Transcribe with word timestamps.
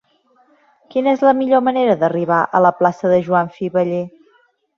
Quina 0.95 1.13
és 1.17 1.21
la 1.27 1.33
millor 1.41 1.61
manera 1.67 1.97
d'arribar 2.05 2.39
a 2.41 2.63
la 2.67 2.73
plaça 2.81 3.13
de 3.13 3.21
Joan 3.29 3.53
Fiveller? 3.61 4.03